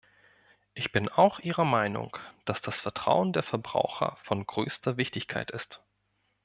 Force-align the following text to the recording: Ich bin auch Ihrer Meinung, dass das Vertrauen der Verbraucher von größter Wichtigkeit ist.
Ich 0.73 0.91
bin 0.91 1.09
auch 1.09 1.37
Ihrer 1.37 1.63
Meinung, 1.63 2.17
dass 2.45 2.63
das 2.63 2.79
Vertrauen 2.79 3.33
der 3.33 3.43
Verbraucher 3.43 4.17
von 4.23 4.47
größter 4.47 4.97
Wichtigkeit 4.97 5.51
ist. 5.51 5.83